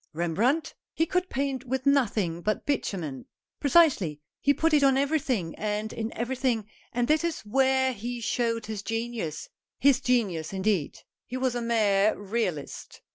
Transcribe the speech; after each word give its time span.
"Rembrandt? 0.13 0.73
He 0.95 1.05
could 1.05 1.29
paint 1.29 1.63
with 1.65 1.85
nothing 1.85 2.41
but 2.41 2.65
bitumen." 2.65 3.27
"Precisely, 3.59 4.19
he 4.39 4.51
put 4.51 4.73
it 4.73 4.81
on 4.81 4.97
everything 4.97 5.53
and 5.59 5.93
in 5.93 6.11
every 6.17 6.35
thing, 6.35 6.67
and 6.91 7.07
that 7.07 7.23
is 7.23 7.41
where 7.41 7.93
he 7.93 8.19
showed 8.19 8.65
his 8.65 8.81
genius."" 8.81 9.47
His 9.77 9.99
genius, 10.01 10.53
indeed! 10.53 10.97
He 11.27 11.37
was 11.37 11.53
a 11.53 11.61
mere 11.61 12.17
realist." 12.19 13.01